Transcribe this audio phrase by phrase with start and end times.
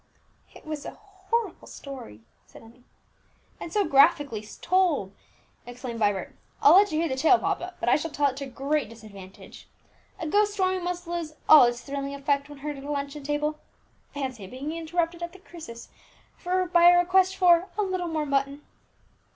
[0.55, 2.85] "It was a horrible story," said Emmie.
[3.59, 5.13] "And so graphically told!"
[5.67, 6.35] exclaimed Vibert.
[6.59, 9.67] "I'll let you hear the tale, papa; but I shall tell it to great disadvantage.
[10.19, 13.59] A ghost story must lose all its thrilling effect when heard at a luncheon table.
[14.11, 15.89] Fancy being interrupted at the crisis
[16.43, 18.63] by a request for 'a little more mutton!'"